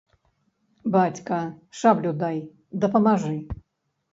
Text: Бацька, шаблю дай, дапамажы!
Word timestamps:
Бацька, 0.95 1.39
шаблю 1.81 2.15
дай, 2.25 2.37
дапамажы! 2.87 3.37